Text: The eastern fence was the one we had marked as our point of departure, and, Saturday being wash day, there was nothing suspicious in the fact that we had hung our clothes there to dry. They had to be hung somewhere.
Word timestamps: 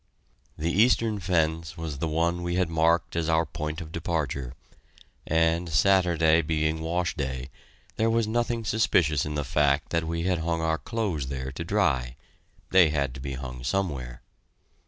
The 0.57 0.71
eastern 0.71 1.19
fence 1.19 1.77
was 1.77 1.99
the 1.99 2.07
one 2.07 2.41
we 2.41 2.55
had 2.55 2.71
marked 2.71 3.15
as 3.15 3.29
our 3.29 3.45
point 3.45 3.81
of 3.81 3.91
departure, 3.91 4.55
and, 5.27 5.69
Saturday 5.69 6.41
being 6.41 6.79
wash 6.79 7.15
day, 7.15 7.51
there 7.97 8.09
was 8.09 8.25
nothing 8.25 8.65
suspicious 8.65 9.27
in 9.27 9.35
the 9.35 9.43
fact 9.43 9.89
that 9.91 10.05
we 10.07 10.23
had 10.23 10.39
hung 10.39 10.59
our 10.59 10.79
clothes 10.79 11.27
there 11.27 11.51
to 11.51 11.63
dry. 11.63 12.15
They 12.71 12.89
had 12.89 13.13
to 13.13 13.19
be 13.19 13.33
hung 13.33 13.63
somewhere. 13.63 14.23